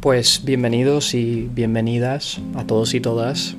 Pues 0.00 0.46
bienvenidos 0.46 1.12
y 1.12 1.50
bienvenidas 1.52 2.40
a 2.54 2.64
todos 2.64 2.94
y 2.94 3.00
todas 3.00 3.54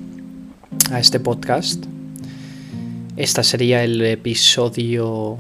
a 0.91 0.99
este 0.99 1.19
podcast. 1.19 1.85
Este 3.15 3.43
sería 3.43 3.83
el 3.83 4.01
episodio 4.01 5.37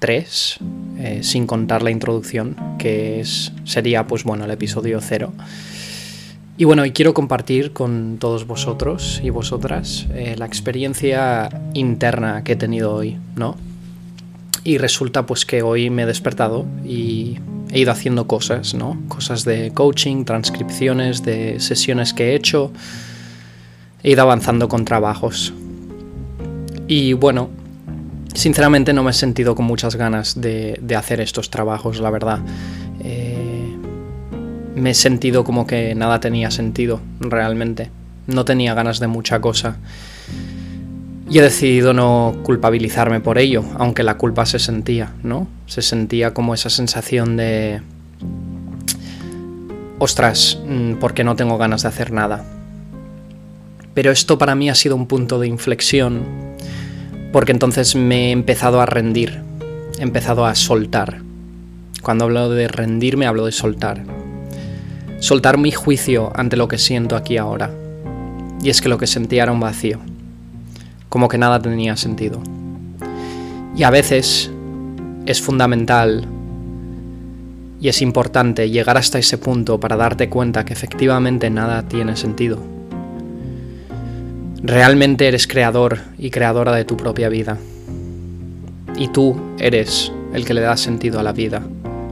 3, 0.00 0.58
eh, 0.98 1.20
sin 1.22 1.46
contar 1.46 1.84
la 1.84 1.92
introducción, 1.92 2.56
que 2.80 3.20
es, 3.20 3.52
sería 3.62 4.08
pues 4.08 4.24
bueno 4.24 4.44
el 4.44 4.50
episodio 4.50 4.98
0. 5.00 5.32
Y 6.58 6.64
bueno, 6.64 6.84
y 6.84 6.90
quiero 6.90 7.14
compartir 7.14 7.72
con 7.72 8.16
todos 8.18 8.44
vosotros 8.44 9.20
y 9.22 9.30
vosotras 9.30 10.08
eh, 10.14 10.34
la 10.36 10.46
experiencia 10.46 11.48
interna 11.74 12.42
que 12.42 12.54
he 12.54 12.56
tenido 12.56 12.92
hoy, 12.92 13.18
¿no? 13.36 13.56
Y 14.64 14.78
resulta 14.78 15.26
pues 15.26 15.44
que 15.44 15.62
hoy 15.62 15.90
me 15.90 16.02
he 16.02 16.06
despertado 16.06 16.64
y 16.84 17.38
he 17.70 17.80
ido 17.80 17.92
haciendo 17.92 18.26
cosas, 18.26 18.74
¿no? 18.74 18.98
Cosas 19.08 19.44
de 19.44 19.72
coaching, 19.74 20.24
transcripciones 20.24 21.22
de 21.22 21.60
sesiones 21.60 22.14
que 22.14 22.30
he 22.30 22.34
hecho. 22.34 22.72
He 24.02 24.12
ido 24.12 24.22
avanzando 24.22 24.68
con 24.68 24.86
trabajos. 24.86 25.52
Y 26.88 27.12
bueno, 27.12 27.50
sinceramente 28.34 28.92
no 28.92 29.02
me 29.02 29.10
he 29.10 29.14
sentido 29.14 29.54
con 29.54 29.64
muchas 29.64 29.96
ganas 29.96 30.40
de, 30.40 30.78
hacer 30.96 31.20
estos 31.20 31.50
trabajos, 31.50 32.00
la 32.00 32.10
verdad. 32.10 32.40
Eh, 33.00 33.74
me 34.74 34.90
he 34.90 34.94
sentido 34.94 35.44
como 35.44 35.66
que 35.66 35.94
nada 35.94 36.20
tenía 36.20 36.50
sentido, 36.50 37.00
realmente. 37.20 37.90
No 38.26 38.44
tenía 38.44 38.74
ganas 38.74 39.00
de 39.00 39.06
mucha 39.06 39.40
cosa. 39.40 39.76
Y 41.28 41.38
he 41.38 41.42
decidido 41.42 41.94
no 41.94 42.34
culpabilizarme 42.42 43.20
por 43.20 43.38
ello, 43.38 43.64
aunque 43.78 44.02
la 44.02 44.18
culpa 44.18 44.44
se 44.44 44.58
sentía, 44.58 45.14
¿no? 45.22 45.48
Se 45.66 45.80
sentía 45.80 46.34
como 46.34 46.54
esa 46.54 46.68
sensación 46.68 47.36
de... 47.36 47.80
Ostras, 49.98 50.58
mm, 50.66 50.94
porque 50.94 51.24
no 51.24 51.34
tengo 51.34 51.56
ganas 51.56 51.82
de 51.82 51.88
hacer 51.88 52.12
nada. 52.12 52.44
Pero 53.94 54.10
esto 54.10 54.36
para 54.36 54.54
mí 54.54 54.68
ha 54.68 54.74
sido 54.74 54.96
un 54.96 55.06
punto 55.06 55.38
de 55.38 55.46
inflexión, 55.46 56.24
porque 57.32 57.52
entonces 57.52 57.96
me 57.96 58.28
he 58.28 58.30
empezado 58.32 58.80
a 58.80 58.86
rendir, 58.86 59.40
he 59.98 60.02
empezado 60.02 60.44
a 60.44 60.54
soltar. 60.54 61.22
Cuando 62.02 62.24
hablo 62.24 62.50
de 62.50 62.68
rendirme 62.68 63.26
hablo 63.26 63.46
de 63.46 63.52
soltar. 63.52 64.02
Soltar 65.20 65.56
mi 65.56 65.70
juicio 65.70 66.32
ante 66.34 66.58
lo 66.58 66.68
que 66.68 66.76
siento 66.76 67.16
aquí 67.16 67.38
ahora. 67.38 67.70
Y 68.62 68.68
es 68.68 68.82
que 68.82 68.90
lo 68.90 68.98
que 68.98 69.06
sentía 69.06 69.44
era 69.44 69.52
un 69.52 69.60
vacío 69.60 70.00
como 71.14 71.28
que 71.28 71.38
nada 71.38 71.62
tenía 71.62 71.96
sentido. 71.96 72.40
Y 73.76 73.84
a 73.84 73.90
veces 73.90 74.50
es 75.26 75.40
fundamental 75.40 76.26
y 77.80 77.86
es 77.86 78.02
importante 78.02 78.68
llegar 78.68 78.96
hasta 78.96 79.20
ese 79.20 79.38
punto 79.38 79.78
para 79.78 79.96
darte 79.96 80.28
cuenta 80.28 80.64
que 80.64 80.72
efectivamente 80.72 81.50
nada 81.50 81.84
tiene 81.84 82.16
sentido. 82.16 82.58
Realmente 84.60 85.28
eres 85.28 85.46
creador 85.46 86.00
y 86.18 86.30
creadora 86.30 86.72
de 86.72 86.84
tu 86.84 86.96
propia 86.96 87.28
vida. 87.28 87.58
Y 88.96 89.06
tú 89.06 89.36
eres 89.60 90.10
el 90.32 90.44
que 90.44 90.54
le 90.54 90.62
da 90.62 90.76
sentido 90.76 91.20
a 91.20 91.22
la 91.22 91.30
vida, 91.30 91.62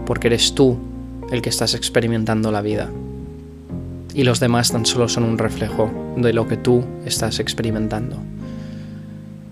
porque 0.06 0.28
eres 0.28 0.55
tú 0.55 0.78
el 1.33 1.42
que 1.42 1.48
estás 1.48 1.75
experimentando 1.75 2.53
la 2.53 2.62
vida. 2.62 2.89
Y 4.14 4.23
los 4.23 4.39
demás 4.39 4.70
tan 4.70 4.86
solo 4.86 5.08
son 5.08 5.25
un 5.25 5.39
reflejo 5.39 5.91
de 6.17 6.33
lo 6.33 6.47
que 6.47 6.56
tú 6.56 6.84
estás 7.05 7.41
experimentando 7.41 8.20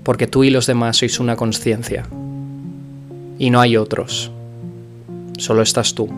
porque 0.02 0.26
tú 0.26 0.44
y 0.44 0.50
los 0.50 0.66
demás 0.66 0.98
sois 0.98 1.20
una 1.20 1.36
conciencia. 1.36 2.06
Y 3.38 3.50
no 3.50 3.60
hay 3.60 3.76
otros. 3.76 4.30
Solo 5.38 5.62
estás 5.62 5.94
tú. 5.94 6.08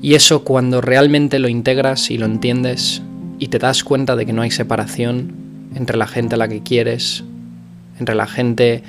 Y 0.00 0.14
eso 0.14 0.42
cuando 0.42 0.80
realmente 0.80 1.38
lo 1.38 1.48
integras 1.48 2.10
y 2.10 2.18
lo 2.18 2.26
entiendes 2.26 3.02
y 3.38 3.48
te 3.48 3.58
das 3.58 3.84
cuenta 3.84 4.16
de 4.16 4.26
que 4.26 4.32
no 4.32 4.42
hay 4.42 4.50
separación 4.50 5.32
entre 5.74 5.96
la 5.96 6.06
gente 6.06 6.34
a 6.34 6.38
la 6.38 6.48
que 6.48 6.62
quieres, 6.62 7.22
entre 7.98 8.14
la 8.14 8.26
gente 8.26 8.82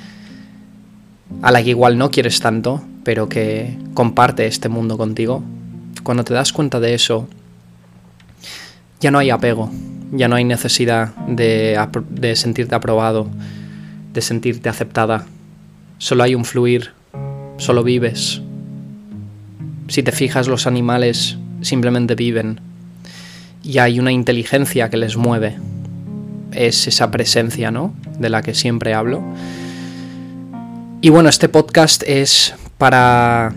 a 1.41 1.51
la 1.51 1.63
que 1.63 1.69
igual 1.69 1.97
no 1.97 2.11
quieres 2.11 2.39
tanto, 2.39 2.83
pero 3.03 3.29
que 3.29 3.77
comparte 3.93 4.45
este 4.47 4.69
mundo 4.69 4.97
contigo, 4.97 5.43
cuando 6.03 6.23
te 6.23 6.33
das 6.33 6.51
cuenta 6.53 6.79
de 6.79 6.93
eso, 6.93 7.27
ya 8.99 9.11
no 9.11 9.19
hay 9.19 9.29
apego, 9.29 9.69
ya 10.13 10.27
no 10.27 10.35
hay 10.35 10.43
necesidad 10.43 11.15
de, 11.27 11.75
sentirte 12.35 12.75
aprobado, 12.75 13.27
de 14.13 14.21
sentirte 14.21 14.69
aceptada. 14.69 15.25
Solo 15.97 16.23
hay 16.23 16.35
un 16.35 16.45
fluir, 16.45 16.91
solo 17.57 17.83
vives. 17.83 18.41
Si 19.87 20.03
te 20.03 20.11
fijas, 20.11 20.47
los 20.47 20.67
animales 20.67 21.37
simplemente 21.61 22.13
viven 22.15 22.61
y 23.63 23.79
hay 23.79 23.99
una 23.99 24.11
inteligencia 24.11 24.89
que 24.89 24.97
les 24.97 25.17
mueve. 25.17 25.57
Es 26.51 26.87
esa 26.87 27.09
presencia, 27.09 27.71
¿no? 27.71 27.95
De 28.19 28.29
la 28.29 28.43
que 28.43 28.53
siempre 28.53 28.93
hablo. 28.93 29.23
Y 31.01 31.09
bueno, 31.09 31.29
este 31.29 31.49
podcast 31.49 32.03
es 32.05 32.53
para 32.77 33.53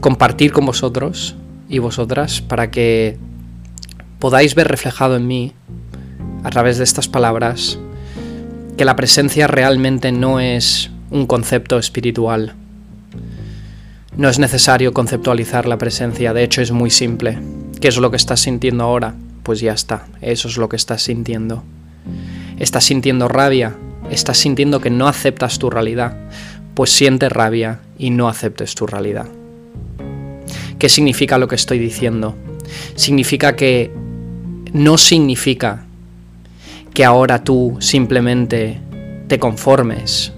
compartir 0.00 0.52
con 0.52 0.66
vosotros 0.66 1.36
y 1.68 1.78
vosotras 1.78 2.40
para 2.40 2.70
que 2.70 3.18
podáis 4.18 4.54
ver 4.54 4.68
reflejado 4.68 5.16
en 5.16 5.26
mí, 5.26 5.52
a 6.44 6.50
través 6.50 6.78
de 6.78 6.84
estas 6.84 7.08
palabras, 7.08 7.78
que 8.76 8.84
la 8.84 8.96
presencia 8.96 9.46
realmente 9.46 10.12
no 10.12 10.40
es 10.40 10.90
un 11.10 11.26
concepto 11.26 11.78
espiritual. 11.78 12.54
No 14.16 14.28
es 14.28 14.38
necesario 14.38 14.92
conceptualizar 14.92 15.66
la 15.66 15.78
presencia, 15.78 16.32
de 16.32 16.42
hecho 16.42 16.62
es 16.62 16.72
muy 16.72 16.90
simple. 16.90 17.38
¿Qué 17.80 17.88
es 17.88 17.96
lo 17.96 18.10
que 18.10 18.16
estás 18.16 18.40
sintiendo 18.40 18.84
ahora? 18.84 19.14
Pues 19.42 19.60
ya 19.60 19.72
está, 19.72 20.06
eso 20.20 20.48
es 20.48 20.56
lo 20.56 20.68
que 20.68 20.76
estás 20.76 21.02
sintiendo. 21.02 21.62
¿Estás 22.58 22.84
sintiendo 22.84 23.28
rabia? 23.28 23.76
¿Estás 24.10 24.38
sintiendo 24.38 24.80
que 24.80 24.90
no 24.90 25.06
aceptas 25.06 25.58
tu 25.58 25.70
realidad? 25.70 26.16
Pues 26.74 26.90
siente 26.90 27.28
rabia 27.28 27.80
y 27.98 28.10
no 28.10 28.28
aceptes 28.28 28.74
tu 28.74 28.86
realidad. 28.86 29.26
¿Qué 30.78 30.88
significa 30.88 31.38
lo 31.38 31.48
que 31.48 31.56
estoy 31.56 31.78
diciendo? 31.78 32.36
Significa 32.94 33.56
que 33.56 33.92
no 34.72 34.98
significa 34.98 35.84
que 36.94 37.04
ahora 37.04 37.44
tú 37.44 37.76
simplemente 37.80 38.80
te 39.28 39.38
conformes 39.38 40.32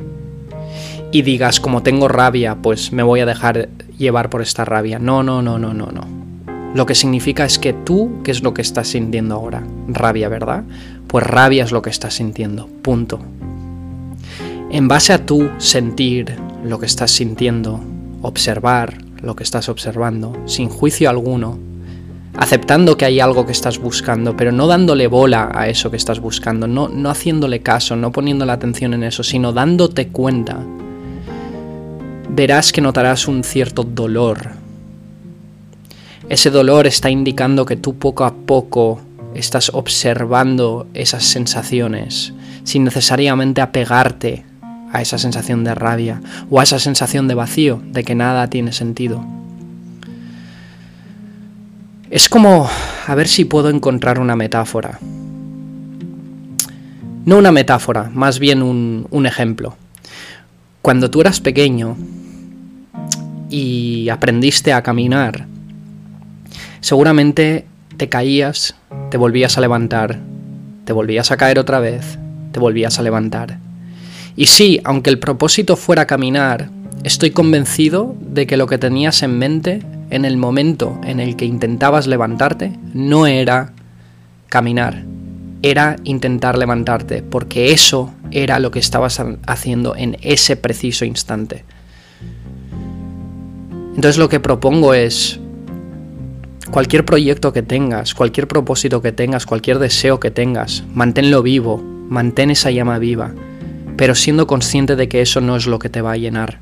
y 1.13 1.23
digas 1.23 1.61
como 1.61 1.83
tengo 1.83 2.09
rabia, 2.09 2.57
pues 2.57 2.93
me 2.93 3.03
voy 3.03 3.21
a 3.21 3.27
dejar 3.27 3.69
llevar 3.99 4.31
por 4.31 4.43
esta 4.43 4.65
rabia. 4.65 4.99
No, 4.99 5.23
no, 5.23 5.43
no, 5.43 5.59
no, 5.59 5.75
no, 5.75 5.87
no. 5.87 6.21
Lo 6.75 6.87
que 6.87 6.95
significa 6.95 7.45
es 7.45 7.59
que 7.59 7.73
tú, 7.73 8.21
¿qué 8.23 8.31
es 8.31 8.43
lo 8.43 8.55
que 8.55 8.63
estás 8.63 8.89
sintiendo 8.89 9.35
ahora? 9.35 9.65
Rabia, 9.89 10.29
¿verdad? 10.29 10.63
Pues 11.09 11.27
rabia 11.27 11.65
es 11.65 11.73
lo 11.73 11.83
que 11.83 11.91
estás 11.91 12.15
sintiendo. 12.15 12.69
Punto. 12.83 13.19
En 14.71 14.87
base 14.87 15.13
a 15.13 15.27
tú 15.27 15.51
sentir 15.59 16.37
lo 16.65 16.79
que 16.79 16.87
estás 16.87 17.11
sintiendo, 17.11 17.81
observar 18.23 18.99
lo 19.21 19.35
que 19.35 19.43
estás 19.43 19.69
observando, 19.69 20.37
sin 20.47 20.69
juicio 20.69 21.11
alguno, 21.11 21.59
aceptando 22.37 22.97
que 22.97 23.05
hay 23.05 23.21
algo 23.21 23.47
que 23.47 23.53
estás 23.53 23.79
buscando, 23.79 24.37
pero 24.37 24.53
no 24.53 24.67
dándole 24.67 25.07
bola 25.07 25.51
a 25.53 25.69
eso 25.69 25.91
que 25.91 25.97
estás 25.97 26.21
buscando, 26.21 26.67
no, 26.67 26.89
no 26.89 27.11
haciéndole 27.11 27.61
caso, 27.61 27.97
no 27.97 28.13
poniendo 28.13 28.47
la 28.47 28.55
atención 28.55 28.95
en 28.95 29.05
eso, 29.05 29.23
sino 29.23 29.53
dándote 29.53 30.09
cuenta, 30.09 30.59
verás 32.29 32.73
que 32.73 32.81
notarás 32.81 33.29
un 33.29 33.45
cierto 33.45 33.83
dolor. 33.83 34.51
Ese 36.29 36.51
dolor 36.51 36.87
está 36.87 37.11
indicando 37.11 37.65
que 37.65 37.77
tú 37.77 37.99
poco 37.99 38.25
a 38.25 38.33
poco 38.33 39.01
estás 39.35 39.71
observando 39.75 40.87
esas 40.95 41.25
sensaciones, 41.25 42.33
sin 42.63 42.85
necesariamente 42.85 43.61
apegarte 43.61 44.45
a 44.93 45.03
esa 45.03 45.19
sensación 45.19 45.65
de 45.65 45.75
rabia 45.75 46.21
o 46.49 46.61
a 46.61 46.63
esa 46.63 46.79
sensación 46.79 47.27
de 47.29 47.35
vacío, 47.35 47.83
de 47.85 48.05
que 48.05 48.15
nada 48.15 48.49
tiene 48.49 48.73
sentido. 48.73 49.25
Es 52.11 52.29
como 52.29 52.69
a 53.07 53.15
ver 53.15 53.29
si 53.29 53.45
puedo 53.45 53.71
encontrar 53.71 54.19
una 54.19 54.35
metáfora. 54.35 54.99
No 57.25 57.39
una 57.39 57.53
metáfora, 57.53 58.11
más 58.13 58.41
bien 58.41 58.63
un, 58.63 59.27
ejemplo. 59.27 59.77
Cuando 60.83 61.09
tú 61.09 61.21
eras 61.21 61.41
pequeño 61.41 61.97
y 63.49 64.09
aprendiste 64.09 64.73
a 64.73 64.83
caminar, 64.83 65.47
seguramente 66.81 67.67
te 67.97 68.09
caías, 68.09 68.75
te 69.13 69.17
volvías 69.17 69.57
a 69.57 69.61
levantar, 69.61 70.19
te 70.87 70.93
volvías 70.93 71.31
a 71.31 71.37
caer 71.37 71.61
otra 71.61 71.79
vez, 71.79 72.19
te 72.51 72.59
volvías 72.59 72.99
a 72.99 73.03
levantar. 73.03 73.59
Y 74.35 74.47
sí, 74.47 74.81
aunque 74.83 75.11
el 75.11 75.21
propósito 75.21 75.77
fuera 75.77 76.09
caminar, 76.09 76.71
estoy 77.05 77.31
convencido 77.31 78.17
de 78.21 78.49
que 78.49 78.57
lo 78.57 78.67
que 78.67 78.79
tenías 78.79 79.23
en 79.23 79.39
mente 79.39 79.83
en 80.11 80.25
el 80.25 80.37
momento 80.37 81.01
en 81.05 81.21
el 81.21 81.37
que 81.37 81.45
intentabas 81.45 82.07
levantarte 82.07 82.73
no 82.93 83.27
era 83.27 83.73
caminar, 84.49 85.05
era 85.63 85.97
intentar 86.05 86.59
levantarte, 86.59 87.23
porque 87.23 87.73
eso 87.73 88.13
era 88.31 88.59
lo 88.59 88.71
que 88.71 88.79
estabas 88.79 89.23
haciendo 89.47 89.97
en 89.97 90.17
ese 90.23 90.57
preciso 90.57 91.05
instante. 91.05 91.65
Entonces 93.95 94.19
lo 94.19 94.29
que 94.29 94.41
propongo 94.41 94.95
es, 94.95 95.41
Cualquier 96.71 97.05
proyecto 97.05 97.53
que 97.53 97.63
tengas, 97.63 98.15
cualquier 98.15 98.47
propósito 98.47 99.03
que 99.03 99.11
tengas, 99.11 99.45
cualquier 99.45 99.81
deseo 99.81 100.21
que 100.21 100.31
tengas, 100.31 100.85
manténlo 100.95 101.43
vivo, 101.43 101.79
mantén 101.79 102.53
esa 102.53 102.71
llama 102.71 103.01
viva, 103.01 103.35
pero 103.97 104.15
siendo 104.15 104.47
consciente 104.47 104.95
de 104.95 105.09
que 105.09 105.21
eso 105.21 105.41
no 105.41 105.57
es 105.57 105.67
lo 105.67 105.81
que 105.81 105.89
te 105.89 106.01
va 106.01 106.13
a 106.13 106.17
llenar. 106.17 106.61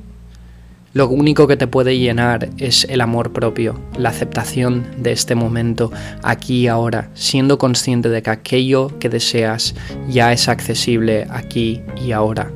Lo 0.99 1.09
único 1.09 1.47
que 1.47 1.57
te 1.57 1.69
puede 1.69 1.97
llenar 1.97 2.51
es 2.59 2.85
el 2.91 3.01
amor 3.01 3.33
propio, 3.33 3.79
la 3.97 4.09
aceptación 4.09 4.85
de 4.97 5.13
este 5.13 5.37
momento, 5.37 5.93
aquí 6.25 6.63
y 6.63 6.67
ahora, 6.67 7.11
siendo 7.15 7.57
consciente 7.57 8.09
de 8.09 8.21
que 8.21 8.31
aquello 8.31 8.99
que 8.99 9.09
deseas 9.09 9.77
ya 10.09 10.33
es 10.33 10.49
accesible 10.49 11.29
aquí 11.31 11.83
y 12.05 12.11
ahora. 12.11 12.51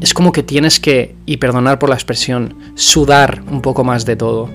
Es 0.00 0.14
como 0.14 0.30
que 0.30 0.44
tienes 0.44 0.78
que, 0.78 1.16
y 1.26 1.38
perdonar 1.38 1.80
por 1.80 1.88
la 1.88 1.96
expresión, 1.96 2.56
sudar 2.76 3.42
un 3.50 3.60
poco 3.60 3.82
más 3.82 4.06
de 4.06 4.14
todo. 4.14 4.48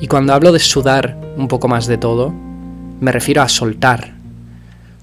Y 0.00 0.06
cuando 0.06 0.32
hablo 0.32 0.52
de 0.52 0.60
sudar 0.60 1.18
un 1.36 1.48
poco 1.48 1.66
más 1.66 1.88
de 1.88 1.98
todo, 1.98 2.32
me 3.00 3.10
refiero 3.10 3.42
a 3.42 3.48
soltar, 3.48 4.14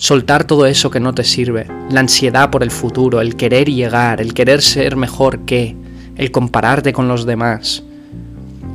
Soltar 0.01 0.45
todo 0.45 0.65
eso 0.65 0.89
que 0.89 0.99
no 0.99 1.13
te 1.13 1.23
sirve, 1.23 1.67
la 1.91 1.99
ansiedad 1.99 2.49
por 2.49 2.63
el 2.63 2.71
futuro, 2.71 3.21
el 3.21 3.35
querer 3.35 3.69
llegar, 3.69 4.19
el 4.19 4.33
querer 4.33 4.63
ser 4.63 4.95
mejor 4.95 5.41
que, 5.41 5.75
el 6.21 6.29
compararte 6.29 6.93
con 6.93 7.07
los 7.07 7.25
demás, 7.25 7.81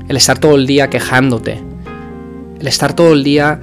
el 0.09 0.17
estar 0.17 0.41
todo 0.41 0.57
el 0.57 0.67
día 0.67 0.91
quejándote, 0.91 1.61
el 2.59 2.67
estar 2.67 2.93
todo 2.93 3.13
el 3.13 3.23
día 3.23 3.61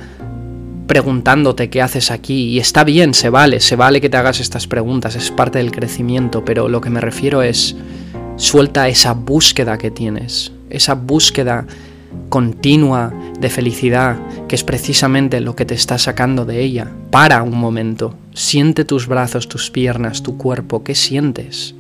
preguntándote 0.87 1.69
qué 1.69 1.81
haces 1.81 2.09
aquí. 2.09 2.45
Y 2.45 2.59
está 2.59 2.85
bien, 2.85 3.13
se 3.13 3.29
vale, 3.29 3.59
se 3.59 3.75
vale 3.75 3.99
que 3.99 4.09
te 4.09 4.15
hagas 4.15 4.39
estas 4.39 4.67
preguntas, 4.67 5.17
es 5.17 5.31
parte 5.31 5.57
del 5.57 5.71
crecimiento, 5.71 6.45
pero 6.45 6.69
lo 6.69 6.79
que 6.79 6.89
me 6.89 7.01
refiero 7.01 7.41
es, 7.41 7.75
suelta 8.37 8.87
esa 8.87 9.11
búsqueda 9.11 9.77
que 9.77 9.91
tienes, 9.91 10.53
esa 10.69 10.93
búsqueda 10.93 11.67
continua 12.29 13.13
de 13.37 13.49
felicidad, 13.49 14.15
que 14.47 14.55
es 14.55 14.63
precisamente 14.63 15.41
lo 15.41 15.57
que 15.57 15.65
te 15.65 15.73
está 15.73 15.97
sacando 15.97 16.45
de 16.45 16.61
ella. 16.61 16.89
Para 17.11 17.43
un 17.43 17.57
momento, 17.57 18.15
siente 18.33 18.85
tus 18.85 19.07
brazos, 19.07 19.49
tus 19.49 19.69
piernas, 19.69 20.23
tu 20.23 20.37
cuerpo, 20.37 20.85
¿qué 20.85 20.95
sientes? 20.95 21.75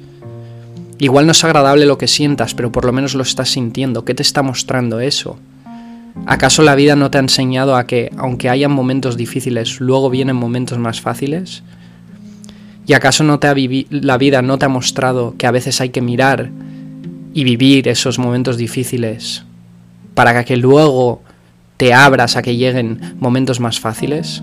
Igual 1.03 1.25
no 1.25 1.33
es 1.33 1.43
agradable 1.43 1.85
lo 1.85 1.97
que 1.97 2.07
sientas, 2.07 2.53
pero 2.53 2.71
por 2.71 2.85
lo 2.85 2.93
menos 2.93 3.13
lo 3.13 3.23
estás 3.23 3.49
sintiendo. 3.49 4.05
¿Qué 4.05 4.13
te 4.15 4.23
está 4.23 4.41
mostrando 4.41 5.01
eso? 5.01 5.37
¿Acaso 6.25 6.63
la 6.63 6.75
vida 6.75 6.95
no 6.95 7.11
te 7.11 7.17
ha 7.17 7.19
enseñado 7.19 7.75
a 7.75 7.85
que, 7.85 8.09
aunque 8.15 8.49
hayan 8.49 8.71
momentos 8.71 9.17
difíciles, 9.17 9.81
luego 9.81 10.09
vienen 10.09 10.37
momentos 10.37 10.77
más 10.77 11.01
fáciles? 11.01 11.61
¿Y 12.87 12.93
acaso 12.93 13.25
no 13.25 13.37
te 13.37 13.47
ha 13.47 13.55
la 13.89 14.17
vida 14.17 14.41
no 14.41 14.57
te 14.57 14.63
ha 14.63 14.69
mostrado 14.69 15.35
que 15.37 15.45
a 15.45 15.51
veces 15.51 15.81
hay 15.81 15.89
que 15.89 15.99
mirar 15.99 16.51
y 17.33 17.43
vivir 17.43 17.89
esos 17.89 18.17
momentos 18.17 18.55
difíciles 18.55 19.43
para 20.13 20.45
que 20.45 20.55
luego 20.55 21.21
te 21.75 21.93
abras 21.93 22.37
a 22.37 22.41
que 22.41 22.55
lleguen 22.55 23.17
momentos 23.19 23.59
más 23.59 23.77
fáciles, 23.81 24.41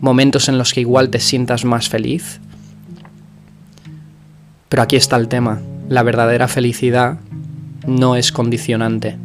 momentos 0.00 0.48
en 0.48 0.58
los 0.58 0.74
que 0.74 0.80
igual 0.80 1.10
te 1.10 1.20
sientas 1.20 1.64
más 1.64 1.88
feliz. 1.88 2.40
Pero 4.68 4.82
aquí 4.82 4.96
está 4.96 5.14
el 5.16 5.28
tema, 5.28 5.60
la 5.88 6.02
verdadera 6.02 6.48
felicidad 6.48 7.18
no 7.86 8.16
es 8.16 8.32
condicionante. 8.32 9.16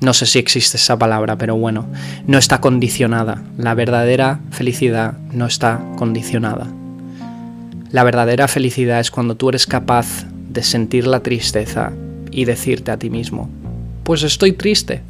No 0.00 0.14
sé 0.14 0.24
si 0.24 0.38
existe 0.38 0.78
esa 0.78 0.98
palabra, 0.98 1.36
pero 1.36 1.56
bueno, 1.56 1.86
no 2.26 2.38
está 2.38 2.60
condicionada. 2.60 3.42
La 3.58 3.74
verdadera 3.74 4.40
felicidad 4.50 5.18
no 5.32 5.44
está 5.46 5.84
condicionada. 5.96 6.66
La 7.90 8.04
verdadera 8.04 8.48
felicidad 8.48 9.00
es 9.00 9.10
cuando 9.10 9.34
tú 9.34 9.50
eres 9.50 9.66
capaz 9.66 10.24
de 10.48 10.62
sentir 10.62 11.06
la 11.06 11.20
tristeza 11.20 11.92
y 12.30 12.46
decirte 12.46 12.90
a 12.90 12.96
ti 12.96 13.10
mismo, 13.10 13.50
pues 14.04 14.22
estoy 14.22 14.52
triste. 14.52 15.02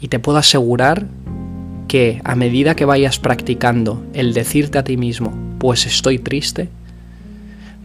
Y 0.00 0.08
te 0.08 0.18
puedo 0.18 0.36
asegurar 0.36 1.06
que 1.88 2.20
a 2.24 2.34
medida 2.34 2.74
que 2.74 2.84
vayas 2.84 3.18
practicando 3.18 4.04
el 4.12 4.34
decirte 4.34 4.78
a 4.78 4.84
ti 4.84 4.98
mismo, 4.98 5.32
pues 5.58 5.86
estoy 5.86 6.18
triste, 6.18 6.68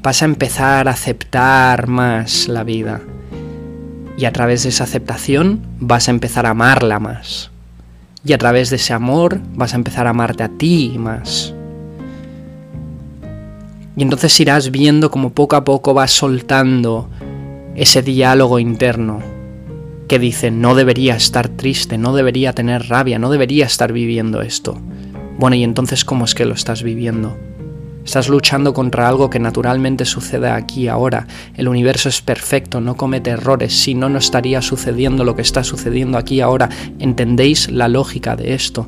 vas 0.01 0.21
a 0.21 0.25
empezar 0.25 0.87
a 0.87 0.91
aceptar 0.91 1.87
más 1.87 2.47
la 2.47 2.63
vida. 2.63 3.01
Y 4.17 4.25
a 4.25 4.33
través 4.33 4.63
de 4.63 4.69
esa 4.69 4.83
aceptación 4.83 5.61
vas 5.79 6.07
a 6.07 6.11
empezar 6.11 6.45
a 6.45 6.51
amarla 6.51 6.99
más. 6.99 7.51
Y 8.23 8.33
a 8.33 8.37
través 8.37 8.69
de 8.69 8.77
ese 8.77 8.93
amor 8.93 9.39
vas 9.55 9.73
a 9.73 9.77
empezar 9.77 10.07
a 10.07 10.11
amarte 10.11 10.43
a 10.43 10.49
ti 10.49 10.95
más. 10.97 11.53
Y 13.95 14.01
entonces 14.01 14.37
irás 14.39 14.71
viendo 14.71 15.11
como 15.11 15.31
poco 15.31 15.55
a 15.55 15.63
poco 15.63 15.93
vas 15.93 16.11
soltando 16.11 17.09
ese 17.75 18.01
diálogo 18.01 18.59
interno 18.59 19.21
que 20.07 20.19
dice, 20.19 20.51
no 20.51 20.73
debería 20.73 21.15
estar 21.15 21.49
triste, 21.49 21.97
no 21.97 22.15
debería 22.15 22.53
tener 22.53 22.87
rabia, 22.87 23.19
no 23.19 23.29
debería 23.29 23.65
estar 23.65 23.93
viviendo 23.93 24.41
esto. 24.41 24.77
Bueno, 25.37 25.55
y 25.55 25.63
entonces, 25.63 26.03
¿cómo 26.03 26.25
es 26.25 26.33
que 26.33 26.45
lo 26.45 26.53
estás 26.53 26.81
viviendo? 26.81 27.37
Estás 28.03 28.27
luchando 28.27 28.73
contra 28.73 29.07
algo 29.07 29.29
que 29.29 29.39
naturalmente 29.39 30.05
sucede 30.05 30.49
aquí 30.49 30.87
ahora. 30.87 31.27
El 31.55 31.67
universo 31.67 32.09
es 32.09 32.21
perfecto, 32.21 32.81
no 32.81 32.95
comete 32.95 33.29
errores, 33.29 33.73
si 33.79 33.93
no, 33.93 34.09
no 34.09 34.17
estaría 34.17 34.61
sucediendo 34.61 35.23
lo 35.23 35.35
que 35.35 35.41
está 35.43 35.63
sucediendo 35.63 36.17
aquí 36.17 36.41
ahora. 36.41 36.69
¿Entendéis 36.97 37.69
la 37.71 37.87
lógica 37.87 38.35
de 38.35 38.53
esto? 38.53 38.87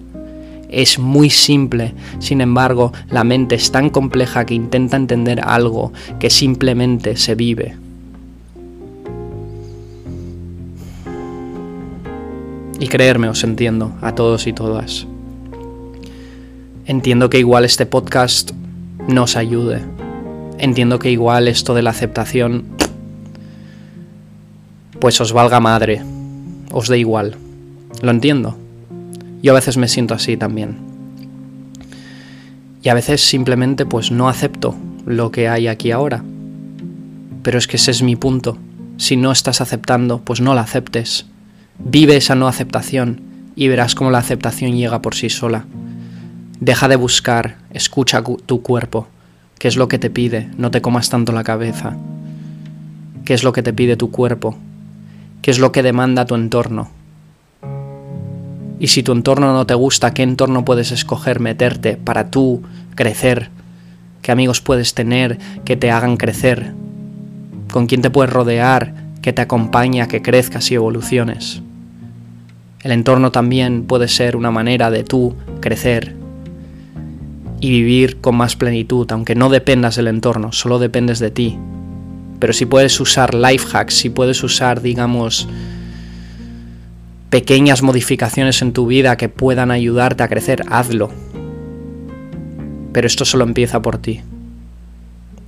Es 0.69 0.97
muy 0.97 1.29
simple, 1.29 1.93
sin 2.19 2.39
embargo, 2.39 2.93
la 3.09 3.23
mente 3.23 3.55
es 3.55 3.71
tan 3.71 3.89
compleja 3.89 4.45
que 4.45 4.53
intenta 4.53 4.95
entender 4.95 5.41
algo 5.41 5.91
que 6.17 6.29
simplemente 6.29 7.17
se 7.17 7.35
vive. 7.35 7.75
Y 12.79 12.87
creerme, 12.87 13.27
os 13.27 13.43
entiendo, 13.43 13.93
a 14.01 14.15
todos 14.15 14.47
y 14.47 14.53
todas. 14.53 15.05
Entiendo 16.85 17.29
que 17.29 17.37
igual 17.37 17.65
este 17.65 17.85
podcast 17.85 18.51
nos 19.07 19.35
ayude. 19.35 19.81
Entiendo 20.57 20.99
que 20.99 21.11
igual 21.11 21.47
esto 21.47 21.73
de 21.73 21.81
la 21.81 21.89
aceptación, 21.89 22.65
pues 24.99 25.19
os 25.19 25.33
valga 25.33 25.59
madre, 25.59 26.03
os 26.71 26.87
dé 26.87 26.99
igual. 26.99 27.35
Lo 28.01 28.11
entiendo. 28.11 28.57
Yo 29.41 29.53
a 29.53 29.55
veces 29.55 29.77
me 29.77 29.87
siento 29.87 30.13
así 30.13 30.37
también. 30.37 30.77
Y 32.83 32.89
a 32.89 32.93
veces 32.93 33.21
simplemente 33.21 33.85
pues 33.85 34.11
no 34.11 34.29
acepto 34.29 34.75
lo 35.05 35.31
que 35.31 35.49
hay 35.49 35.67
aquí 35.67 35.91
ahora. 35.91 36.23
Pero 37.43 37.57
es 37.57 37.67
que 37.67 37.77
ese 37.77 37.91
es 37.91 38.03
mi 38.03 38.15
punto. 38.15 38.57
Si 38.97 39.17
no 39.17 39.31
estás 39.31 39.61
aceptando, 39.61 40.21
pues 40.23 40.41
no 40.41 40.53
la 40.53 40.61
aceptes. 40.61 41.25
Vive 41.79 42.17
esa 42.17 42.35
no 42.35 42.47
aceptación 42.47 43.21
y 43.55 43.67
verás 43.67 43.95
cómo 43.95 44.11
la 44.11 44.19
aceptación 44.19 44.77
llega 44.77 45.01
por 45.01 45.15
sí 45.15 45.29
sola. 45.29 45.65
Deja 46.61 46.87
de 46.87 46.95
buscar, 46.95 47.55
escucha 47.71 48.21
tu 48.21 48.61
cuerpo, 48.61 49.07
qué 49.57 49.67
es 49.67 49.77
lo 49.77 49.87
que 49.87 49.97
te 49.97 50.11
pide, 50.11 50.47
no 50.59 50.69
te 50.69 50.79
comas 50.79 51.09
tanto 51.09 51.31
la 51.31 51.43
cabeza. 51.43 51.97
¿Qué 53.25 53.33
es 53.33 53.43
lo 53.43 53.51
que 53.51 53.63
te 53.63 53.73
pide 53.73 53.97
tu 53.97 54.11
cuerpo? 54.11 54.55
¿Qué 55.41 55.49
es 55.49 55.57
lo 55.57 55.71
que 55.71 55.81
demanda 55.81 56.27
tu 56.27 56.35
entorno? 56.35 56.91
Y 58.79 58.89
si 58.89 59.01
tu 59.01 59.11
entorno 59.11 59.51
no 59.53 59.65
te 59.65 59.73
gusta, 59.73 60.13
¿qué 60.13 60.21
entorno 60.21 60.63
puedes 60.63 60.91
escoger 60.91 61.39
meterte 61.39 61.97
para 61.97 62.29
tú 62.29 62.61
crecer? 62.93 63.49
¿Qué 64.21 64.31
amigos 64.31 64.61
puedes 64.61 64.93
tener 64.93 65.39
que 65.65 65.75
te 65.77 65.89
hagan 65.89 66.15
crecer? 66.15 66.75
¿Con 67.71 67.87
quién 67.87 68.03
te 68.03 68.11
puedes 68.11 68.31
rodear 68.31 68.93
que 69.23 69.33
te 69.33 69.41
acompañe 69.41 70.07
que 70.07 70.21
crezcas 70.21 70.69
y 70.69 70.75
evoluciones? 70.75 71.63
El 72.83 72.91
entorno 72.91 73.31
también 73.31 73.85
puede 73.85 74.07
ser 74.07 74.35
una 74.35 74.51
manera 74.51 74.91
de 74.91 75.03
tú 75.03 75.33
crecer 75.59 76.20
y 77.61 77.69
vivir 77.69 78.19
con 78.19 78.35
más 78.35 78.55
plenitud, 78.55 79.09
aunque 79.11 79.35
no 79.35 79.49
dependas 79.49 79.95
del 79.95 80.07
entorno, 80.07 80.51
solo 80.51 80.79
dependes 80.79 81.19
de 81.19 81.29
ti. 81.29 81.57
Pero 82.39 82.53
si 82.53 82.65
puedes 82.65 82.99
usar 82.99 83.35
life 83.35 83.67
hacks, 83.71 83.93
si 83.93 84.09
puedes 84.09 84.43
usar, 84.43 84.81
digamos, 84.81 85.47
pequeñas 87.29 87.83
modificaciones 87.83 88.63
en 88.63 88.73
tu 88.73 88.87
vida 88.87 89.15
que 89.15 89.29
puedan 89.29 89.69
ayudarte 89.69 90.23
a 90.23 90.27
crecer, 90.27 90.63
hazlo. 90.69 91.11
Pero 92.91 93.05
esto 93.05 93.25
solo 93.25 93.43
empieza 93.43 93.79
por 93.81 93.99
ti, 93.99 94.21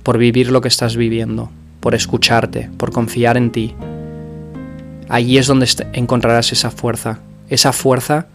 por 0.04 0.16
vivir 0.16 0.52
lo 0.52 0.60
que 0.60 0.68
estás 0.68 0.96
viviendo, 0.96 1.50
por 1.80 1.96
escucharte, 1.96 2.70
por 2.78 2.92
confiar 2.92 3.36
en 3.36 3.50
ti, 3.50 3.74
allí 5.08 5.36
es 5.36 5.48
donde 5.48 5.68
encontrarás 5.92 6.52
esa 6.52 6.70
fuerza, 6.70 7.18
esa 7.48 7.72
fuerza 7.72 8.28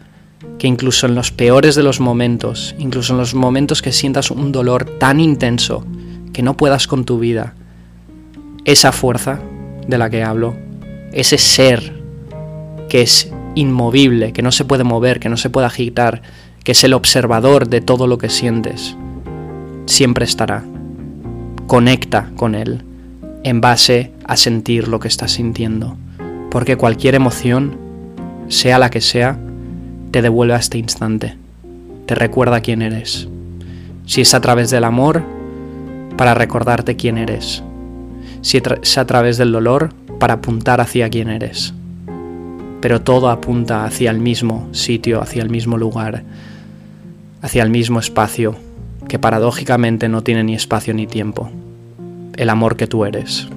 que 0.57 0.67
incluso 0.67 1.05
en 1.05 1.15
los 1.15 1.31
peores 1.31 1.75
de 1.75 1.83
los 1.83 1.99
momentos, 1.99 2.75
incluso 2.77 3.13
en 3.13 3.19
los 3.19 3.33
momentos 3.33 3.81
que 3.81 3.91
sientas 3.91 4.31
un 4.31 4.51
dolor 4.51 4.85
tan 4.99 5.19
intenso 5.19 5.85
que 6.33 6.43
no 6.43 6.55
puedas 6.55 6.87
con 6.87 7.05
tu 7.05 7.19
vida, 7.19 7.55
esa 8.65 8.91
fuerza 8.91 9.39
de 9.87 9.97
la 9.97 10.09
que 10.09 10.23
hablo, 10.23 10.55
ese 11.11 11.37
ser 11.37 11.99
que 12.89 13.01
es 13.01 13.31
inmovible, 13.55 14.33
que 14.33 14.41
no 14.41 14.51
se 14.51 14.65
puede 14.65 14.83
mover, 14.83 15.19
que 15.19 15.29
no 15.29 15.37
se 15.37 15.49
puede 15.49 15.67
agitar, 15.67 16.21
que 16.63 16.73
es 16.73 16.83
el 16.83 16.93
observador 16.93 17.67
de 17.67 17.81
todo 17.81 18.07
lo 18.07 18.17
que 18.17 18.29
sientes, 18.29 18.95
siempre 19.85 20.25
estará. 20.25 20.63
Conecta 21.67 22.31
con 22.35 22.55
él 22.55 22.83
en 23.43 23.61
base 23.61 24.11
a 24.25 24.37
sentir 24.37 24.87
lo 24.87 24.99
que 24.99 25.07
estás 25.07 25.31
sintiendo 25.31 25.97
Porque 26.51 26.77
cualquier 26.77 27.15
emoción, 27.15 27.77
sea 28.47 28.79
la 28.79 28.89
que 28.89 29.01
sea, 29.01 29.39
te 30.11 30.21
devuelve 30.21 30.53
a 30.53 30.57
este 30.57 30.77
instante, 30.77 31.37
te 32.05 32.15
recuerda 32.15 32.61
quién 32.61 32.81
eres. 32.81 33.27
Si 34.05 34.21
es 34.21 34.33
a 34.33 34.41
través 34.41 34.71
del 34.71 34.83
amor, 34.83 35.23
para 36.17 36.33
recordarte 36.33 36.95
quién 36.95 37.17
eres. 37.17 37.63
Si 38.41 38.57
es 38.57 38.97
a 38.97 39.05
través 39.05 39.37
del 39.37 39.51
dolor, 39.51 39.93
para 40.19 40.35
apuntar 40.35 40.81
hacia 40.81 41.09
quién 41.09 41.29
eres. 41.29 41.73
Pero 42.81 43.01
todo 43.01 43.29
apunta 43.29 43.85
hacia 43.85 44.09
el 44.11 44.19
mismo 44.19 44.67
sitio, 44.71 45.21
hacia 45.21 45.43
el 45.43 45.49
mismo 45.49 45.77
lugar, 45.77 46.23
hacia 47.41 47.63
el 47.63 47.69
mismo 47.69 47.99
espacio, 47.99 48.55
que 49.07 49.19
paradójicamente 49.19 50.09
no 50.09 50.23
tiene 50.23 50.43
ni 50.43 50.55
espacio 50.55 50.93
ni 50.93 51.05
tiempo. 51.05 51.49
El 52.35 52.49
amor 52.49 52.77
que 52.77 52.87
tú 52.87 53.05
eres. 53.05 53.47